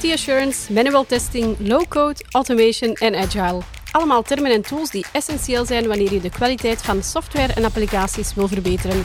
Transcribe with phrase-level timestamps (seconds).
[0.00, 3.60] Quality assurance, manual testing, low-code, automation en agile.
[3.90, 8.34] Allemaal termen en tools die essentieel zijn wanneer je de kwaliteit van software en applicaties
[8.34, 9.02] wil verbeteren.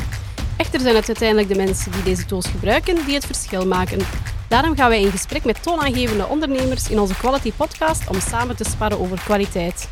[0.58, 4.00] Echter zijn het uiteindelijk de mensen die deze tools gebruiken die het verschil maken.
[4.48, 8.64] Daarom gaan wij in gesprek met toonaangevende ondernemers in onze Quality Podcast om samen te
[8.64, 9.90] sparren over kwaliteit.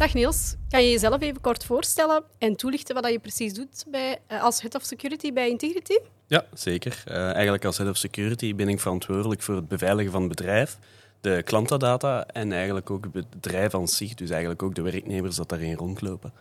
[0.00, 4.18] Dag Niels, kan je jezelf even kort voorstellen en toelichten wat je precies doet bij,
[4.26, 5.98] eh, als Head of Security bij Integrity?
[6.26, 7.02] Ja, zeker.
[7.08, 10.78] Uh, eigenlijk als Head of Security ben ik verantwoordelijk voor het beveiligen van het bedrijf,
[11.20, 15.48] de klantendata en eigenlijk ook het bedrijf aan zich, dus eigenlijk ook de werknemers dat
[15.48, 16.32] daarin rondlopen.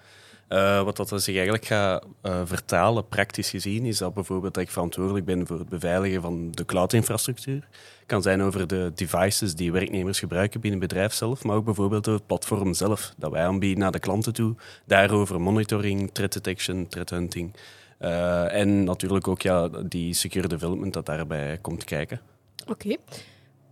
[0.49, 4.70] Uh, wat dat zich eigenlijk gaat uh, vertalen, praktisch gezien, is dat bijvoorbeeld dat ik
[4.70, 7.67] verantwoordelijk ben voor het beveiligen van de cloud-infrastructuur.
[8.05, 12.05] kan zijn over de devices die werknemers gebruiken binnen het bedrijf zelf, maar ook bijvoorbeeld
[12.05, 14.55] het platform zelf dat wij aanbieden naar de klanten toe.
[14.85, 17.55] Daarover monitoring, threat detection, threat hunting.
[17.99, 22.21] Uh, en natuurlijk ook ja, die secure development dat daarbij komt kijken.
[22.68, 22.95] Oké.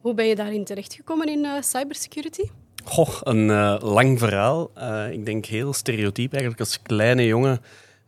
[0.02, 2.44] Hoe ben je daarin terechtgekomen in cybersecurity?
[2.88, 4.72] Goh, een uh, lang verhaal.
[4.78, 6.32] Uh, ik denk heel stereotyp.
[6.32, 7.62] Eigenlijk als kleine jongen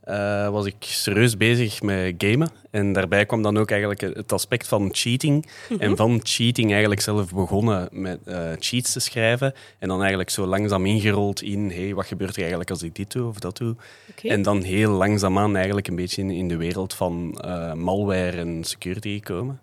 [0.10, 2.50] uh, was ik serieus bezig met gamen.
[2.72, 5.46] En daarbij kwam dan ook eigenlijk het aspect van cheating.
[5.70, 5.88] Mm-hmm.
[5.88, 8.20] En van cheating eigenlijk zelf begonnen met
[8.60, 9.54] cheats te schrijven.
[9.80, 13.12] En dan eigenlijk zo langzaam ingerold in, hey, wat gebeurt er eigenlijk als ik dit
[13.12, 13.76] doe of dat doe?
[14.10, 14.32] Okay.
[14.32, 17.38] En dan heel langzaamaan eigenlijk een beetje in, in de wereld van
[17.76, 19.60] malware en security gekomen.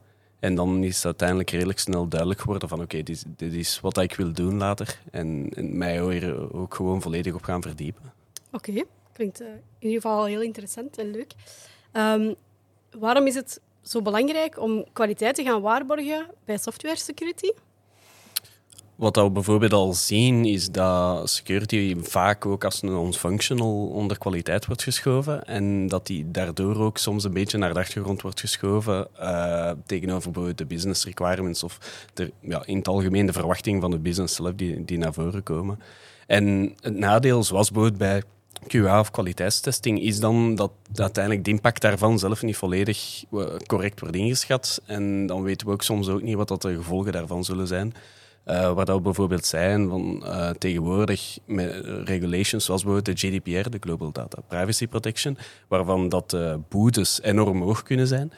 [0.46, 3.98] En dan is het uiteindelijk redelijk snel duidelijk geworden van oké, dit, dit, is wat
[3.98, 5.00] ik wil doen later.
[5.10, 8.12] En, mij er ook gewoon volledig op gaan verdiepen.
[8.52, 11.32] Oké, klinkt uh, in ieder geval heel interessant en leuk.
[11.92, 12.34] Um,
[12.98, 17.50] waarom is het zo belangrijk om kwaliteit te gaan waarborgen bij software security?
[18.96, 24.82] Wat we bijvoorbeeld al zien, is dat security vaak ook als non-functional onder kwaliteit wordt
[24.82, 25.44] geschoven.
[25.44, 30.24] En dat die daardoor ook soms een beetje naar de achtergrond wordt geschoven uh, tegenover
[30.24, 31.78] bijvoorbeeld de business requirements of
[32.14, 35.42] de, ja, in het algemeen de verwachting van de business zelf die, die naar voren
[35.42, 35.80] komen.
[36.26, 38.22] En het nadeel, zoals bijvoorbeeld bij
[38.66, 44.00] QA of kwaliteitstesting, is dan dat uiteindelijk de impact daarvan zelf niet volledig eh, correct
[44.00, 44.82] wordt ingeschat.
[44.86, 47.94] En dan weten we ook soms ook niet wat dat de gevolgen daarvan zullen zijn.
[48.46, 53.78] Uh, waar dat bijvoorbeeld zijn van uh, tegenwoordig met regulations zoals bijvoorbeeld de GDPR, de
[53.80, 58.32] Global Data Privacy Protection, waarvan dat uh, boetes enorm hoog kunnen zijn.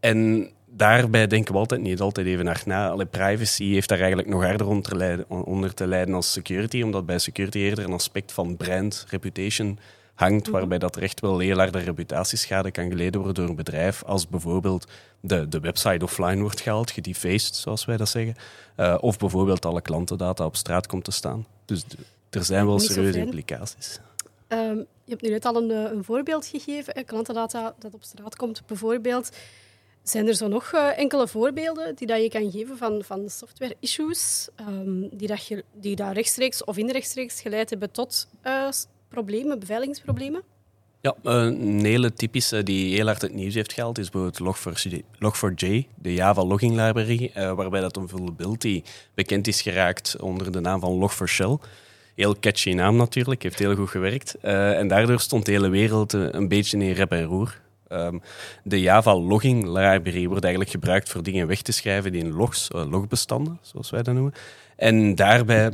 [0.00, 2.88] En daarbij denken we altijd niet altijd even naar na.
[2.88, 7.18] Alle privacy heeft daar eigenlijk nog harder onder te, lijden, onder als security, omdat bij
[7.18, 9.78] security eerder een aspect van brand, reputation
[10.14, 10.56] hangt, mhm.
[10.56, 14.28] waarbij dat er echt wel heel harde reputatieschade kan geleden worden door een bedrijf, als
[14.28, 14.86] bijvoorbeeld
[15.20, 18.34] de, de website offline wordt gehaald, gedefaced, zoals wij dat zeggen,
[18.76, 21.46] uh, of bijvoorbeeld alle klantendata op straat komt te staan.
[21.64, 21.84] Dus
[22.30, 24.00] er zijn wel serieuze implicaties.
[24.48, 28.36] Um, je hebt nu net al een, eh, een voorbeeld gegeven, klantendata dat op straat
[28.36, 29.30] komt bijvoorbeeld.
[30.02, 33.76] Zijn er zo nog uh, enkele voorbeelden die dat je kan geven van, van software
[33.80, 38.68] issues um, die, dat je, die dat rechtstreeks of inrechtstreeks geleid hebben tot uh,
[39.14, 40.42] problemen, beveiligingsproblemen?
[41.00, 44.56] Ja, een hele typische die heel hard het nieuws heeft gehaald is bijvoorbeeld
[45.16, 48.82] Log4j, de Java logging library, uh, waarbij dat een vulnerability
[49.14, 51.66] bekend is geraakt onder de naam van Log4Shell.
[52.14, 54.36] Heel catchy naam natuurlijk, heeft heel goed gewerkt.
[54.42, 57.60] Uh, en daardoor stond de hele wereld een beetje in rep en roer.
[57.88, 58.22] Um,
[58.62, 63.58] de Java logging library wordt eigenlijk gebruikt voor dingen weg te schrijven in logs, logbestanden,
[63.62, 64.34] zoals wij dat noemen.
[64.76, 65.70] En daarbij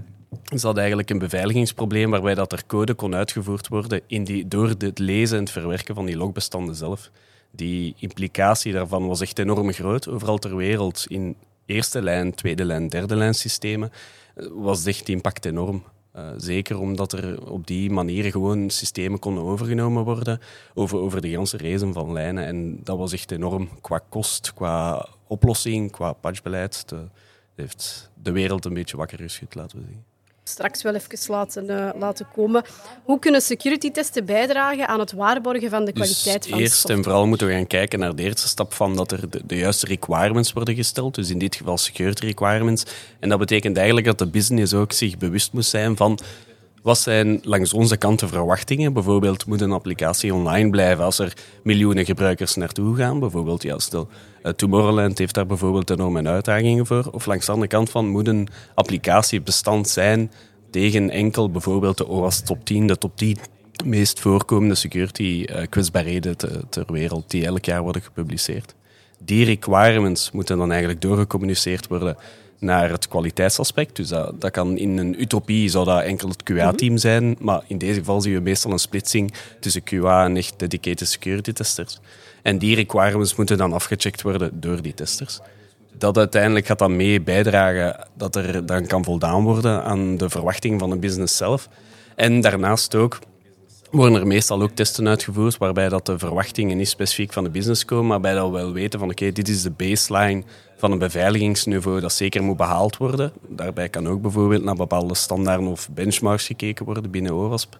[0.48, 4.68] is dat eigenlijk een beveiligingsprobleem waarbij dat er code kon uitgevoerd worden in die, door
[4.68, 7.10] het lezen en het verwerken van die logbestanden zelf.
[7.50, 10.08] Die implicatie daarvan was echt enorm groot.
[10.08, 11.36] Overal ter wereld, in
[11.66, 13.92] eerste lijn, tweede lijn, derde lijn systemen,
[14.34, 15.82] eh, was echt impact enorm.
[16.16, 20.40] Uh, zeker omdat er op die manier gewoon systemen konden overgenomen worden
[20.74, 22.46] over, over de hele rezen van lijnen.
[22.46, 26.88] En dat was echt enorm qua kost, qua oplossing, qua patchbeleid.
[26.88, 27.00] Dat
[27.54, 30.09] heeft de wereld een beetje wakker geschud, laten we zien
[30.50, 32.64] straks wel even laten, uh, laten komen.
[33.04, 36.90] Hoe kunnen security testen bijdragen aan het waarborgen van de dus kwaliteit dus van eerst
[36.90, 39.56] en vooral moeten we gaan kijken naar de eerste stap van dat er de, de,
[39.56, 41.14] juiste requirements worden gesteld.
[41.14, 42.84] Dus in dit geval security requirements.
[43.20, 46.18] En dat betekent eigenlijk dat de business ook zich bewust moet zijn van
[46.82, 48.92] wat zijn langs onze kant de verwachtingen?
[48.92, 53.20] Bijvoorbeeld, moet een applicatie online blijven als er miljoenen gebruikers naartoe gaan?
[53.20, 54.08] Bijvoorbeeld, ja, stel,
[54.42, 57.08] uh, Tomorrowland heeft daar bijvoorbeeld enorme uitdagingen voor.
[57.12, 60.30] Of langs de andere kant van, moet een applicatie bestand zijn
[60.70, 63.36] tegen enkel bijvoorbeeld de OWASP top 10, de top 10
[63.84, 68.74] meest voorkomende security uh, kwetsbaarheden te, ter wereld die elk jaar worden gepubliceerd.
[69.18, 72.16] Die requirements moeten dan eigenlijk doorgecommuniceerd worden
[72.58, 73.96] naar het kwaliteitsaspect.
[73.96, 77.00] Dus dat, dat kan in een utopie zou dat enkel het QA-team mhm.
[77.00, 81.08] zijn, maar in deze geval zien we meestal een splitsing tussen QA en echt dedicated
[81.08, 81.98] security testers.
[82.42, 85.40] En die requirements moeten dan afgecheckt worden door die testers.
[86.00, 90.80] Dat uiteindelijk gaat dat mee bijdragen dat er dan kan voldaan worden aan de verwachting
[90.80, 91.68] van de business zelf.
[92.16, 93.18] En daarnaast ook
[93.90, 97.84] worden er meestal ook testen uitgevoerd waarbij dat de verwachtingen niet specifiek van de business
[97.84, 100.42] komen, maar bij dat we wel weten van oké, dit is de baseline
[100.76, 103.32] van een beveiligingsniveau dat zeker moet behaald worden.
[103.48, 107.78] Daarbij kan ook bijvoorbeeld naar bepaalde standaarden of benchmarks gekeken worden binnen OWASP.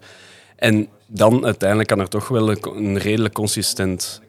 [0.56, 4.20] En dan uiteindelijk kan er toch wel een redelijk consistent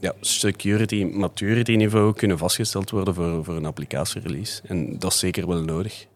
[0.00, 4.62] ja, security maturity niveau kunnen vastgesteld worden voor, voor een applicatierelease.
[4.66, 6.06] En dat is zeker wel nodig.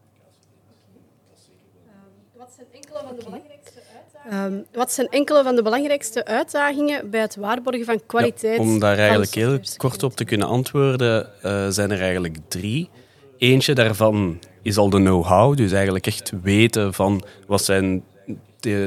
[2.37, 4.67] Wat zijn enkele van de belangrijkste uitdagingen?
[4.73, 8.59] wat zijn enkele van de belangrijkste uitdagingen bij het waarborgen van kwaliteit?
[8.59, 12.91] om daar eigenlijk heel kort op te kunnen antwoorden, uh, zijn er eigenlijk drie.
[13.39, 18.05] Eentje daarvan is al de know-how, dus eigenlijk echt weten van wat zijn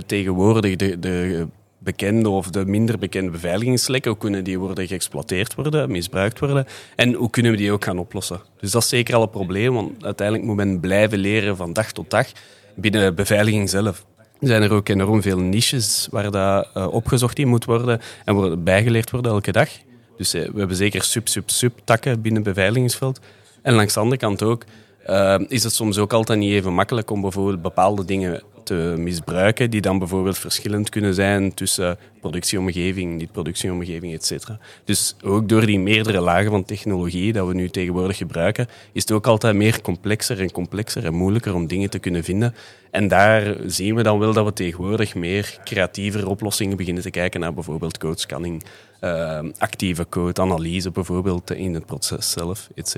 [0.05, 1.47] tegenwoordig de, de
[1.87, 7.13] bekende of de minder bekende beveiligingslekken, hoe kunnen die worden geëxploiteerd worden, misbruikt worden en
[7.13, 8.41] hoe kunnen we die ook gaan oplossen.
[8.59, 11.91] Dus dat is zeker al een probleem, want uiteindelijk moet men blijven leren van dag
[11.91, 12.27] tot dag
[12.75, 14.05] binnen beveiliging zelf.
[14.39, 18.63] Zijn er ook enorm veel niches waar dat uh, opgezocht in moet worden en worden
[18.63, 19.69] bijgeleerd worden elke dag.
[20.17, 23.19] Dus uh, we hebben zeker sub-sub-sub-takken binnen het beveiligingsveld.
[23.61, 24.63] En langs de andere kant ook
[25.09, 29.69] uh, is het soms ook altijd niet even makkelijk om bijvoorbeeld bepaalde dingen te misbruiken,
[29.69, 34.47] die dan bijvoorbeeld verschillend kunnen zijn tussen productieomgeving, niet-productieomgeving, etc.
[34.83, 39.11] Dus ook door die meerdere lagen van technologie dat we nu tegenwoordig gebruiken, is het
[39.11, 42.55] ook altijd meer complexer en complexer en moeilijker om dingen te kunnen vinden.
[42.91, 47.39] En daar zien we dan wel dat we tegenwoordig meer creatievere oplossingen beginnen te kijken
[47.39, 48.63] naar bijvoorbeeld codescanning,
[49.01, 52.95] uh, actieve code, analyse bijvoorbeeld in het proces zelf, etc.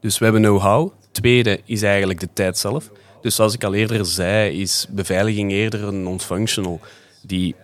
[0.00, 0.92] Dus we hebben know-how.
[1.10, 2.90] Tweede is eigenlijk de tijd zelf.
[3.20, 6.80] Dus zoals ik al eerder zei, is beveiliging eerder een non-functional
[7.22, 7.54] die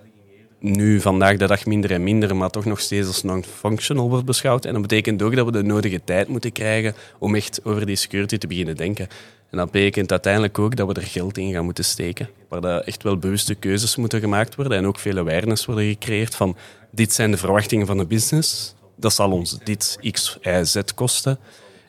[0.59, 4.65] nu vandaag de dag minder en minder, maar toch nog steeds als non-functional wordt beschouwd.
[4.65, 7.97] En dat betekent ook dat we de nodige tijd moeten krijgen om echt over die
[7.97, 9.09] security te beginnen denken.
[9.51, 12.29] En dat betekent uiteindelijk ook dat we er geld in gaan moeten steken.
[12.49, 16.35] Waar dat echt wel bewuste keuzes moeten gemaakt worden en ook veel awareness worden gecreëerd
[16.35, 16.57] van
[16.91, 18.75] dit zijn de verwachtingen van de business.
[18.97, 21.39] Dat zal ons dit x, y, z kosten.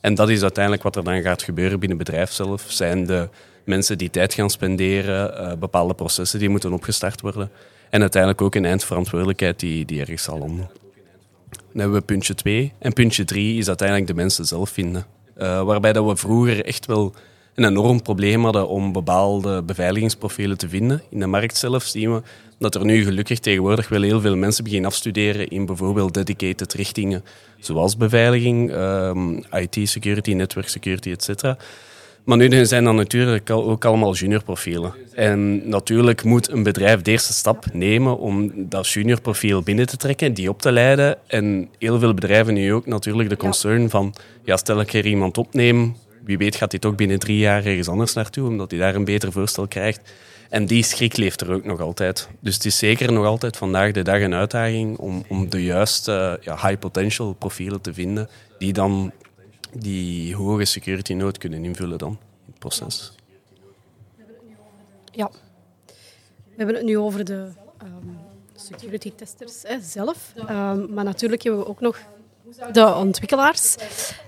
[0.08, 2.66] En dat is uiteindelijk wat er dan gaat gebeuren binnen het bedrijf zelf.
[2.68, 3.30] Zijn de
[3.64, 7.50] mensen die tijd gaan spenderen, uh, bepaalde processen die moeten opgestart worden.
[7.90, 10.70] En uiteindelijk ook een eindverantwoordelijkheid die, die ergens zal landen.
[11.50, 12.74] Dan hebben we puntje 2.
[12.80, 15.06] En puntje 3 is uiteindelijk de mensen zelf vinden.
[15.38, 17.14] Uh, waarbij dat we vroeger echt wel
[17.58, 21.02] een enorm probleem hadden om bepaalde beveiligingsprofielen te vinden.
[21.10, 22.22] In de markt zelf zien we
[22.60, 27.24] dat er nu gelukkig tegenwoordig wel heel veel mensen beginnen afstuderen in bijvoorbeeld dedicated richtingen,
[27.60, 31.44] zoals beveiliging, um, IT-security, network security, etc.
[32.24, 34.94] Maar nu zijn dat natuurlijk ook allemaal juniorprofielen.
[35.14, 40.34] En natuurlijk moet een bedrijf de eerste stap nemen om dat juniorprofiel binnen te trekken,
[40.34, 41.18] die op te leiden.
[41.28, 44.14] En heel veel bedrijven nu ook natuurlijk de concern van,
[44.44, 45.96] ja, stel ik er iemand opneem,
[46.28, 49.06] wie weet gaat dit ook binnen drie jaar ergens anders naartoe, omdat hij daar een
[49.06, 50.12] beter voorstel krijgt.
[50.50, 52.30] En die schrik leeft er ook nog altijd.
[52.40, 56.40] Dus het is zeker nog altijd vandaag de dag een uitdaging om, om de juiste
[56.42, 59.12] ja, high potential profielen te vinden, die dan
[59.74, 63.12] die hoge security nood kunnen invullen dan in het proces.
[65.12, 65.32] Ja,
[66.44, 67.48] we hebben het nu over de
[67.84, 68.18] um,
[68.56, 70.34] security testers zelf.
[70.38, 72.00] Um, maar natuurlijk hebben we ook nog
[72.72, 73.76] de ontwikkelaars.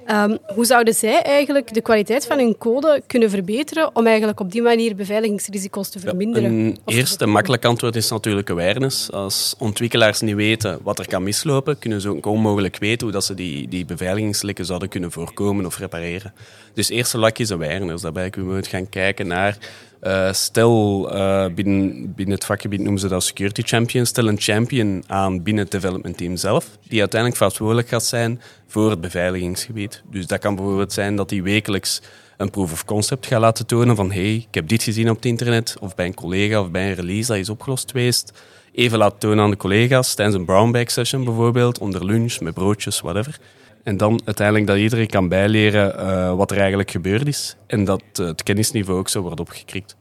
[0.07, 4.51] Um, hoe zouden zij eigenlijk de kwaliteit van hun code kunnen verbeteren om eigenlijk op
[4.51, 6.53] die manier beveiligingsrisico's te verminderen?
[6.53, 9.11] Ja, een eerste makkelijk antwoord is natuurlijk awareness.
[9.11, 13.25] Als ontwikkelaars niet weten wat er kan mislopen, kunnen ze ook onmogelijk weten hoe dat
[13.25, 16.33] ze die, die beveiligingslekken zouden kunnen voorkomen of repareren.
[16.73, 18.01] Dus eerste lak is awareness.
[18.03, 19.57] Daarbij kunnen we gaan kijken naar
[20.03, 24.05] uh, stel, uh, binnen, het vakgebied noemen ze dat security champion.
[24.05, 28.89] Stel een champion aan binnen het development team zelf, die uiteindelijk verantwoordelijk gaat zijn voor
[28.89, 30.01] het beveiligingsgebied.
[30.11, 32.01] Dus dat kan bijvoorbeeld zijn dat hij wekelijks
[32.37, 35.25] een proof of concept gaat laten tonen van hey, ik heb dit gezien op het
[35.25, 38.33] internet, of bij een collega of bij een release dat is opgelost geweest.
[38.71, 42.53] Even laten tonen aan de collega's tijdens een brown bag session bijvoorbeeld, onder lunch, met
[42.53, 43.39] broodjes, whatever.
[43.83, 47.55] En dan uiteindelijk dat iedereen kan bijleren uh, wat er eigenlijk gebeurd is.
[47.67, 49.95] En dat uh, het kennisniveau ook zo wordt opgekrikt.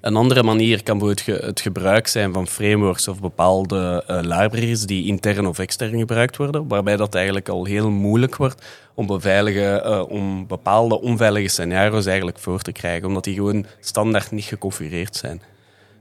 [0.00, 5.06] Een andere manier kan bijvoorbeeld het gebruik zijn van frameworks of bepaalde uh, libraries die
[5.06, 10.46] intern of extern gebruikt worden, waarbij dat eigenlijk al heel moeilijk wordt om, beveiligen, om
[10.46, 15.42] bepaalde onveilige scenario's eigenlijk voor te krijgen, omdat die gewoon standaard niet geconfigureerd zijn.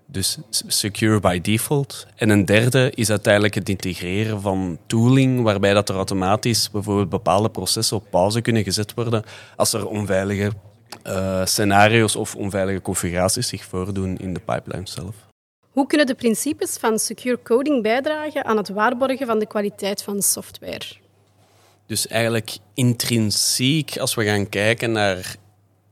[0.10, 0.38] Dus
[0.68, 2.08] secure by default.
[2.16, 7.50] En een derde is uiteindelijk het integreren van tooling, waarbij dat er automatisch bijvoorbeeld bepaalde
[7.50, 9.24] processen op pauze kunnen gezet worden
[9.56, 10.52] als er onveilige
[11.08, 15.16] uh, scenario's of onveilige configuraties zich voordoen in de pipeline zelf.
[15.72, 20.22] Hoe kunnen de principes van secure coding bijdragen aan het waarborgen van de kwaliteit van
[20.22, 20.86] software?
[21.86, 25.36] Dus eigenlijk intrinsiek, als we gaan kijken naar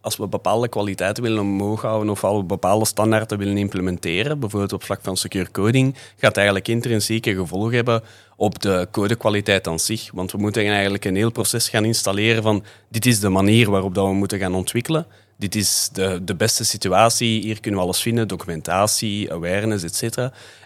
[0.05, 4.83] als we bepaalde kwaliteiten willen omhoog houden of al bepaalde standaarden willen implementeren, bijvoorbeeld op
[4.83, 8.03] vlak van secure coding, gaat eigenlijk intrinsieke gevolgen hebben
[8.35, 10.09] op de codekwaliteit aan zich.
[10.13, 13.95] Want we moeten eigenlijk een heel proces gaan installeren van dit is de manier waarop
[13.95, 15.05] dat we moeten gaan ontwikkelen.
[15.37, 20.17] Dit is de, de beste situatie, hier kunnen we alles vinden, documentatie, awareness, etc.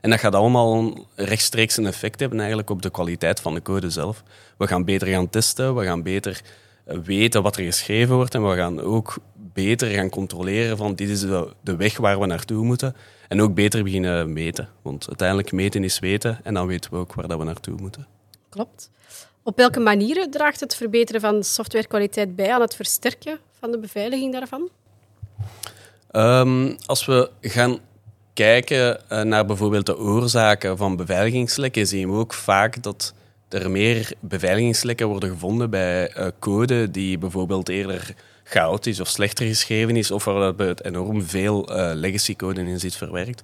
[0.01, 3.89] En dat gaat allemaal rechtstreeks een effect hebben eigenlijk op de kwaliteit van de code
[3.89, 4.23] zelf.
[4.57, 6.41] We gaan beter gaan testen, we gaan beter
[7.03, 9.17] weten wat er geschreven wordt en we gaan ook
[9.53, 12.95] beter gaan controleren van dit is de, de weg waar we naartoe moeten.
[13.27, 14.69] En ook beter beginnen meten.
[14.81, 18.07] Want uiteindelijk meten is weten en dan weten we ook waar dat we naartoe moeten.
[18.49, 18.89] Klopt.
[19.43, 24.33] Op welke manieren draagt het verbeteren van softwarekwaliteit bij aan het versterken van de beveiliging
[24.33, 24.69] daarvan?
[26.11, 27.79] Um, als we gaan
[28.33, 33.13] kijken eh, naar bijvoorbeeld de oorzaken van beveiligingslekken, zien we ook vaak dat
[33.49, 38.13] er meer beveiligingslekken worden gevonden bij uh, code die bijvoorbeeld eerder
[38.43, 42.95] chaotisch of slechter geschreven is, of waar het enorm veel uh, legacy code in zit
[42.95, 43.43] verwerkt.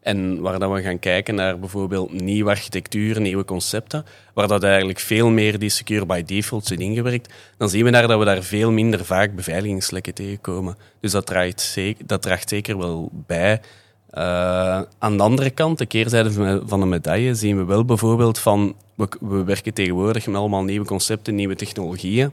[0.00, 4.98] En waar dat we gaan kijken naar bijvoorbeeld nieuwe architectuur, nieuwe concepten, waar dat eigenlijk
[4.98, 8.42] veel meer die secure by default zit ingewerkt, dan zien we daar dat we daar
[8.42, 10.76] veel minder vaak beveiligingslekken tegenkomen.
[11.00, 13.60] Dus dat draagt dat draagt zeker wel bij.
[14.18, 14.22] Uh,
[14.98, 19.08] aan de andere kant, de keerzijde van de medaille, zien we wel bijvoorbeeld van, we,
[19.20, 22.32] we werken tegenwoordig met allemaal nieuwe concepten, nieuwe technologieën.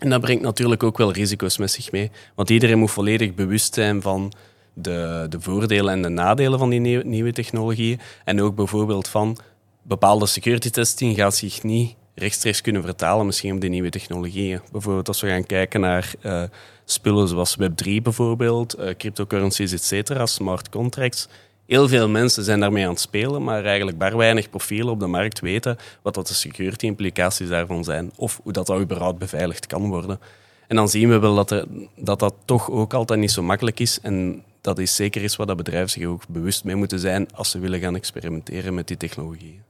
[0.00, 2.10] En dat brengt natuurlijk ook wel risico's met zich mee.
[2.34, 4.32] Want iedereen moet volledig bewust zijn van
[4.72, 8.00] de, de voordelen en de nadelen van die nieuwe, nieuwe technologieën.
[8.24, 9.36] En ook bijvoorbeeld van
[9.82, 14.60] bepaalde security testing gaat zich niet rechtstreeks kunnen vertalen misschien op die nieuwe technologieën.
[14.72, 16.42] Bijvoorbeeld als we gaan kijken naar uh,
[16.84, 21.28] spullen zoals Web3 bijvoorbeeld, uh, cryptocurrencies, cetera, smart contracts.
[21.66, 25.06] Heel veel mensen zijn daarmee aan het spelen, maar eigenlijk bar weinig profielen op de
[25.06, 29.66] markt weten wat dat de security implicaties daarvan zijn of hoe dat, dat überhaupt beveiligd
[29.66, 30.20] kan worden.
[30.66, 33.80] En dan zien we wel dat, er, dat dat toch ook altijd niet zo makkelijk
[33.80, 37.28] is en dat is zeker iets waar dat bedrijven zich ook bewust mee moeten zijn
[37.32, 39.62] als ze willen gaan experimenteren met die technologieën.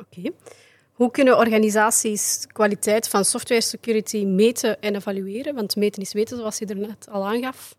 [0.00, 0.30] Oké.
[1.00, 5.54] Hoe kunnen organisaties kwaliteit van software security meten en evalueren?
[5.54, 7.74] Want meten is weten, zoals je er net al aangaf.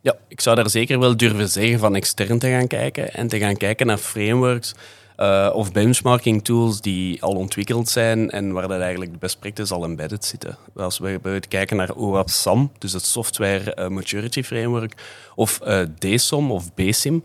[0.00, 3.38] Ja, ik zou daar zeker wel durven zeggen van extern te gaan kijken en te
[3.38, 4.74] gaan kijken naar frameworks
[5.16, 9.74] uh, of benchmarking tools die al ontwikkeld zijn en waar dat eigenlijk de best practice
[9.74, 10.58] al embedded zitten.
[10.76, 14.94] Als we bijvoorbeeld kijken naar OAP SAM, dus het Software uh, Maturity Framework,
[15.34, 17.24] of uh, DSOM of BSIM,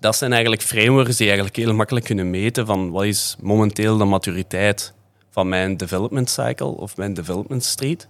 [0.00, 4.04] dat zijn eigenlijk frameworks die eigenlijk heel makkelijk kunnen meten van wat is momenteel de
[4.04, 4.92] maturiteit
[5.30, 8.08] van mijn development cycle of mijn development street.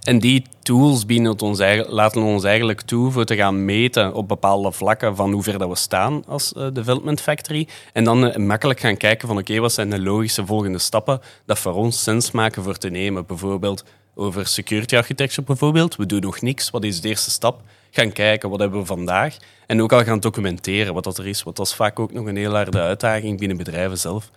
[0.00, 1.58] En die tools bieden ons
[1.88, 5.68] laten ons eigenlijk toe voor te gaan meten op bepaalde vlakken van hoe ver dat
[5.68, 7.68] we staan als uh, development factory.
[7.92, 11.58] En dan uh, makkelijk gaan kijken van oké, wat zijn de logische volgende stappen dat
[11.58, 13.26] voor ons sens maken voor te nemen.
[13.26, 13.84] Bijvoorbeeld
[14.14, 15.96] over security architecture bijvoorbeeld.
[15.96, 16.70] We doen nog niks.
[16.70, 17.62] Wat is de eerste stap?
[17.94, 19.36] Gaan kijken, wat hebben we vandaag?
[19.66, 21.42] En ook al gaan documenteren wat dat er is.
[21.42, 24.30] Want dat is vaak ook nog een heel harde uitdaging binnen bedrijven zelf.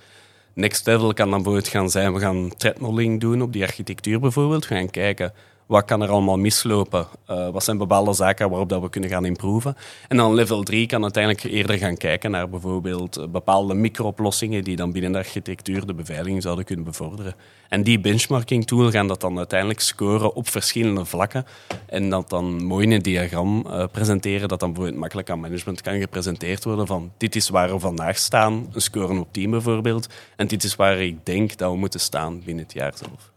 [0.53, 4.67] Next level kan dan bijvoorbeeld gaan zijn, we gaan threat doen op die architectuur bijvoorbeeld.
[4.67, 5.33] We gaan kijken
[5.65, 7.07] wat kan er allemaal mislopen?
[7.29, 9.75] Uh, wat zijn bepaalde zaken waarop dat we kunnen gaan improven?
[10.07, 14.75] En dan level 3 kan uiteindelijk eerder gaan kijken naar bijvoorbeeld eh, bepaalde micro-oplossingen die
[14.75, 17.35] dan binnen de architectuur de beveiliging zouden kunnen bevorderen.
[17.69, 21.45] En die benchmarking tool gaan dat dan uiteindelijk scoren op verschillende vlakken
[21.85, 25.81] en dat dan mooi in een diagram uh, presenteren dat dan bijvoorbeeld makkelijk aan management
[25.81, 30.07] kan gepresenteerd worden van dit is waar we vandaag staan, een score op 10 bijvoorbeeld,
[30.35, 33.33] en dit is waar ik denk dat we moeten staan binnen het jaar zelf.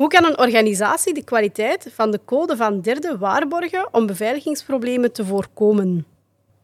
[0.00, 5.24] Hoe kan een organisatie de kwaliteit van de code van derden waarborgen om beveiligingsproblemen te
[5.24, 6.06] voorkomen?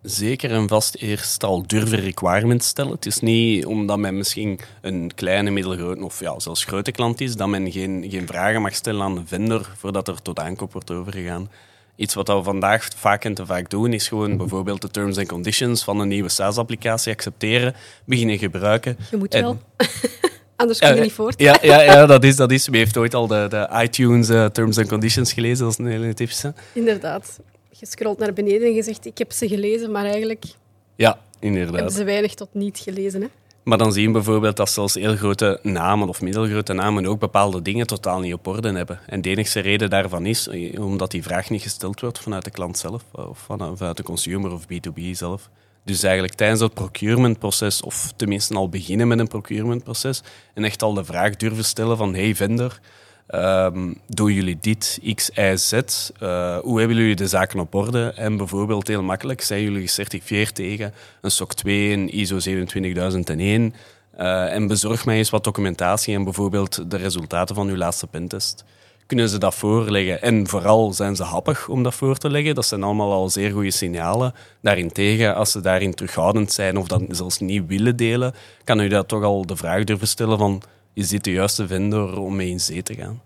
[0.02, 2.92] Zeker en vast eerst al durven requirements stellen.
[2.92, 7.36] Het is niet omdat men misschien een kleine, middelgrote of ja, zelfs grote klant is,
[7.36, 10.90] dat men geen, geen vragen mag stellen aan de vendor voordat er tot aankoop wordt
[10.90, 11.50] overgegaan.
[11.96, 15.28] Iets wat we vandaag vaak en te vaak doen, is gewoon bijvoorbeeld de terms and
[15.28, 17.74] conditions van een nieuwe SaaS-applicatie accepteren,
[18.04, 18.96] beginnen gebruiken.
[19.10, 19.58] Je moet wel.
[20.56, 21.40] Anders kun je niet voort.
[21.40, 22.68] Ja, ja, ja dat, is, dat is.
[22.68, 25.64] Wie heeft ooit al de, de iTunes uh, Terms and Conditions gelezen?
[25.64, 26.54] Dat is een hele typische.
[26.72, 27.38] Inderdaad.
[27.70, 30.44] Je scrolt naar beneden en je zegt, ik heb ze gelezen, maar eigenlijk...
[30.94, 31.74] Ja, inderdaad.
[31.74, 33.28] Hebben ze weinig tot niet gelezen, hè?
[33.66, 37.62] Maar dan zien we bijvoorbeeld dat zelfs heel grote namen of middelgrote namen ook bepaalde
[37.62, 39.00] dingen totaal niet op orde hebben.
[39.06, 42.50] En de enige reden daarvan is eh, omdat die vraag niet gesteld wordt vanuit de
[42.50, 45.50] klant zelf, of vanuit de consumer of B2B zelf.
[45.86, 50.22] Dus eigenlijk tijdens dat procurementproces, of tenminste al beginnen met een procurementproces,
[50.54, 52.80] en echt al de vraag durven stellen van hey vendor,
[53.30, 55.72] um, doen jullie dit, X, Y, Z?
[55.72, 58.12] Uh, hoe hebben jullie de zaken op orde?
[58.16, 63.74] En bijvoorbeeld heel makkelijk, zijn jullie gecertificeerd tegen een SOC 2, een ISO 27001?
[64.18, 68.64] Uh, en bezorg mij eens wat documentatie en bijvoorbeeld de resultaten van uw laatste pentest.
[69.06, 70.22] Kunnen ze dat voorleggen?
[70.22, 72.54] En vooral zijn ze happig om dat voor te leggen.
[72.54, 74.34] Dat zijn allemaal al zeer goede signalen.
[74.60, 78.34] Daarentegen, als ze daarin terughoudend zijn of dat zelfs niet willen delen,
[78.64, 80.62] kan u dat toch al de vraag durven stellen van
[80.94, 83.20] is dit de juiste vendor om mee in zee te gaan?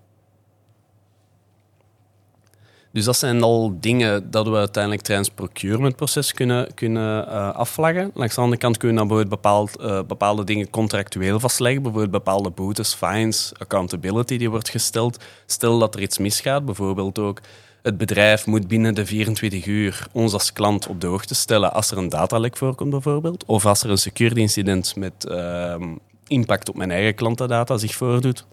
[2.93, 8.11] Dus dat zijn al dingen dat we uiteindelijk tijdens procurementproces kunnen, kunnen uh, afvlaggen.
[8.15, 11.83] Langs de andere kant kun je dan bijvoorbeeld bepaald, uh, bepaalde dingen contractueel vastleggen.
[11.83, 15.25] Bijvoorbeeld bepaalde boetes, fines, accountability die wordt gesteld.
[15.47, 17.41] Stel dat er iets misgaat, bijvoorbeeld ook
[17.83, 21.91] het bedrijf moet binnen de 24 uur ons als klant op de hoogte stellen als
[21.91, 23.45] er een datalek voorkomt bijvoorbeeld.
[23.45, 25.75] Of als er een security incident met uh,
[26.27, 28.47] impact op mijn eigen klantendata zich voordoet.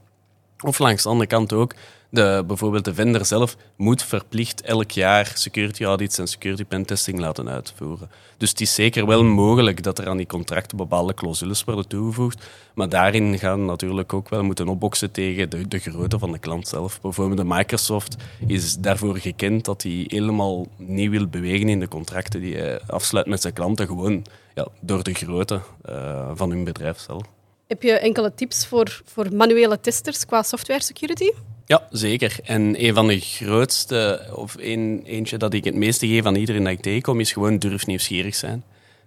[0.63, 1.73] Of langs de andere kant ook
[2.09, 7.49] de, bijvoorbeeld de vendor zelf moet verplicht elk jaar security audits en security pentesting laten
[7.49, 8.09] uitvoeren.
[8.37, 12.45] Dus het is zeker wel mogelijk dat er aan die contracten bepaalde clausules worden toegevoegd.
[12.73, 16.67] Maar daarin gaan natuurlijk ook wel moeten opboksen tegen de, de grootte van de klant
[16.67, 17.01] zelf.
[17.01, 18.15] Bijvoorbeeld de Microsoft
[18.47, 23.27] is daarvoor gekend dat hij helemaal niet wil bewegen in de contracten die hij afsluit
[23.27, 23.87] met zijn klanten.
[23.87, 27.36] Gewoon ja, door de grootte uh, van hun bedrijf zelf.
[27.67, 31.29] Heb je enkele tips voor, voor manuele testers qua software security?
[31.65, 32.39] Ja, zeker.
[32.43, 36.63] En een van de grootste, of een, eentje dat ik het meeste geef aan iedereen
[36.63, 38.63] dat ik tegenkom, is gewoon durf nieuwsgierig zijn.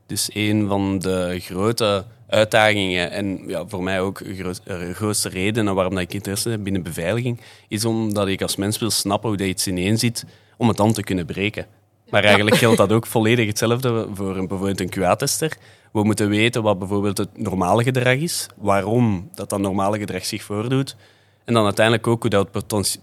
[0.07, 4.19] Dus een van de grote uitdagingen en ja, voor mij ook
[4.65, 8.79] de grootste redenen waarom dat ik interesse heb binnen beveiliging, is omdat ik als mens
[8.79, 10.25] wil snappen hoe dat iets ineen zit
[10.57, 11.67] om het dan te kunnen breken.
[12.11, 15.57] Maar eigenlijk geldt dat ook volledig hetzelfde voor een, bijvoorbeeld een QA-tester.
[15.91, 20.43] We moeten weten wat bijvoorbeeld het normale gedrag is, waarom dat, dat normale gedrag zich
[20.43, 20.97] voordoet,
[21.45, 22.51] en dan uiteindelijk ook hoe dat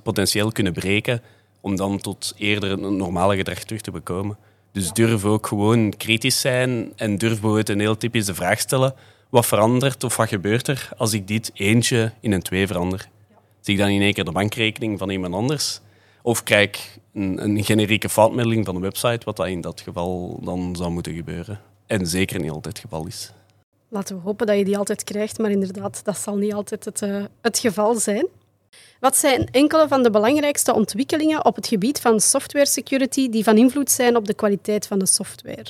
[0.03, 1.21] potentieel kunnen breken
[1.61, 4.37] om dan tot eerder een normale gedrag terug te bekomen.
[4.71, 8.93] Dus durf ook gewoon kritisch zijn en durf bijvoorbeeld een heel typische vraag stellen.
[9.29, 13.09] Wat verandert of wat gebeurt er als ik dit eentje in een twee verander?
[13.59, 15.79] Zie ik dan in één keer de bankrekening van iemand anders?
[16.21, 20.39] Of krijg ik een, een generieke foutmelding van een website, wat dat in dat geval
[20.43, 21.59] dan zou moeten gebeuren?
[21.87, 23.31] En zeker niet altijd het geval is.
[23.89, 27.01] Laten we hopen dat je die altijd krijgt, maar inderdaad, dat zal niet altijd het,
[27.01, 28.27] uh, het geval zijn.
[28.99, 33.57] Wat zijn enkele van de belangrijkste ontwikkelingen op het gebied van software security die van
[33.57, 35.65] invloed zijn op de kwaliteit van de software?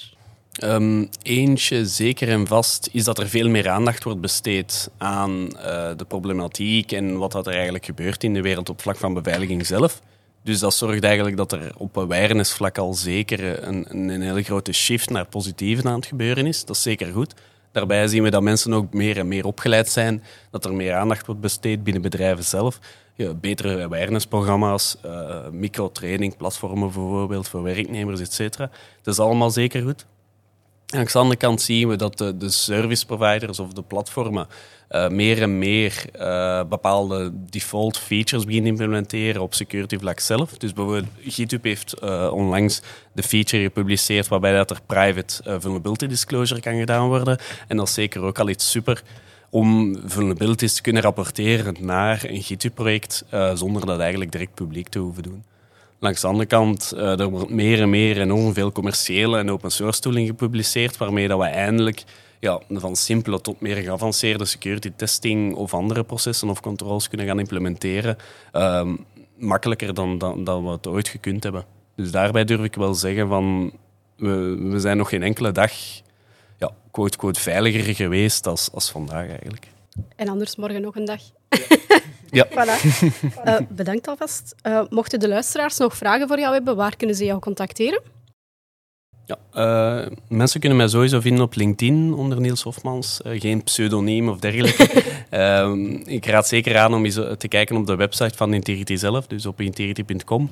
[0.64, 5.92] Um, eentje zeker en vast is dat er veel meer aandacht wordt besteed aan uh,
[5.96, 10.02] de problematiek en wat er eigenlijk gebeurt in de wereld op vlak van beveiliging zelf.
[10.48, 14.72] Dus dat zorgt eigenlijk dat er op awareness vlak al zeker een, een hele grote
[14.72, 16.66] shift naar positieve aan het gebeuren is.
[16.66, 17.34] Dat is zeker goed.
[17.72, 21.26] Daarbij zien we dat mensen ook meer en meer opgeleid zijn, dat er meer aandacht
[21.26, 22.80] wordt besteed binnen bedrijven zelf.
[23.16, 28.58] Ja, betere awareness-programma's, uh, microtraining, platformen bijvoorbeeld voor werknemers, etc.
[28.58, 30.06] Dat is allemaal zeker goed.
[30.88, 34.48] Aan de andere kant zien we dat de, de service providers of de platformen
[34.92, 40.58] uh, meer en meer uh, bepaalde default features beginnen implementeren op security vlak zelf.
[40.58, 42.82] Dus bijvoorbeeld GitHub heeft uh, onlangs
[43.14, 47.38] de feature gepubliceerd waarbij dat er private vulnerability disclosure kan gedaan worden.
[47.68, 49.04] En dat is zeker ook al iets super
[49.50, 55.24] om vulnerabilities te kunnen rapporteren naar een GitHub-project zonder dat eigenlijk direct publiek te hoeven
[55.24, 55.44] doen.
[56.00, 60.00] Langs de andere kant, er wordt meer en meer enorm veel commerciële en open source
[60.00, 62.04] tooling gepubliceerd, waarmee dat we eindelijk
[62.40, 67.40] ja, van simpele tot meer geavanceerde security testing of andere processen of controls kunnen gaan
[67.40, 68.18] implementeren.
[68.54, 68.94] Uh,
[69.38, 71.66] makkelijker dan, dan, dan we het ooit gekund hebben.
[71.96, 73.72] Dus daarbij durf ik wel zeggen van
[74.16, 75.72] we, we zijn nog geen enkele dag
[76.58, 79.68] ja, quote, quote, veiliger geweest als, als vandaag eigenlijk.
[80.16, 81.22] En anders morgen nog een dag.
[82.32, 82.48] Ja.
[82.50, 83.04] voilà.
[83.46, 84.56] Uh, bedankt alvast.
[84.64, 88.02] Uh, mochten de luisteraars nog vragen voor jou hebben, waar kunnen ze jou contacteren?
[89.28, 93.20] Ja, uh, mensen kunnen mij sowieso vinden op LinkedIn onder Niels Hofmans.
[93.24, 94.90] geen pseudoniem of dergelijke.
[95.30, 99.28] Ehm, ik raad zeker aan om eens te kijken op de website van Integrity zelf,
[99.28, 100.50] dus op integrity.com.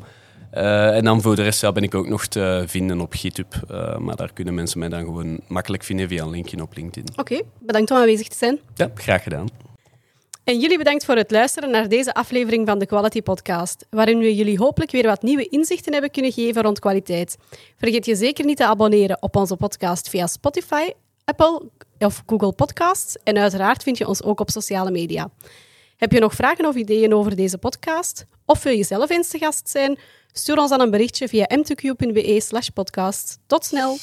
[0.51, 3.55] en dan voor de rest ja, ben ik ook nog te vinden op GitHub.
[3.99, 7.13] maar daar kunnen mensen mij dan gewoon makkelijk vinden via een linkje op LinkedIn.
[7.15, 8.59] Oké, bedankt om aanwezig te zijn.
[8.75, 9.64] Ja, graag gedaan.
[10.45, 14.35] En jullie bedankt voor het luisteren naar deze aflevering van de Quality Podcast, waarin we
[14.35, 17.37] jullie hopelijk weer wat nieuwe inzichten hebben kunnen geven rond kwaliteit.
[17.77, 20.89] Vergeet je zeker niet te abonneren op onze podcast via Spotify,
[21.23, 21.61] Apple
[21.99, 25.29] of Google Podcasts en uiteraard vind je ons ook op sociale media.
[25.97, 28.25] Heb je nog vragen of ideeën over deze podcast?
[28.45, 29.99] Of wil je zelf eens te gast zijn?
[30.31, 33.39] Stuur ons dan een berichtje via m2q.be podcast.
[33.47, 33.97] Tot snel!